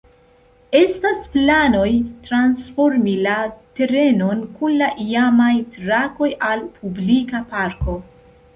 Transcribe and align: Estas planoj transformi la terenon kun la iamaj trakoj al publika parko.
Estas 0.77 1.19
planoj 1.35 1.89
transformi 2.29 3.13
la 3.27 3.35
terenon 3.81 4.43
kun 4.57 4.81
la 4.81 4.89
iamaj 5.07 5.53
trakoj 5.77 6.33
al 6.51 6.67
publika 6.81 7.47
parko. 7.57 8.01